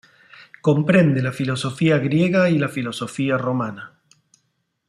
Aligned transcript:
Comprende 0.61 1.21
la 1.21 1.31
filosofía 1.31 1.99
griega 1.99 2.49
y 2.49 2.57
la 2.57 2.69
filosofía 2.69 3.37
romana. 3.37 3.99